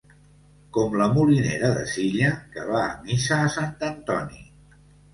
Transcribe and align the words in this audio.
Com 0.77 0.97
la 1.01 1.07
molinera 1.17 1.71
de 1.77 1.85
Silla, 1.93 2.33
que 2.57 2.67
va 2.73 2.83
a 2.89 2.99
missa 3.07 3.41
a 3.45 3.55
Sant 3.61 3.81
Antoni. 3.95 4.47